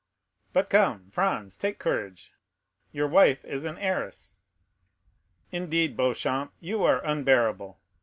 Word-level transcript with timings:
But 0.51 0.67
come, 0.71 1.11
Franz, 1.11 1.55
take 1.55 1.77
courage, 1.77 2.33
your 2.91 3.07
wife 3.07 3.45
is 3.45 3.65
an 3.65 3.77
heiress." 3.77 4.39
"Indeed, 5.51 5.95
Beauchamp, 5.95 6.53
you 6.59 6.83
are 6.83 7.05
unbearable. 7.05 7.79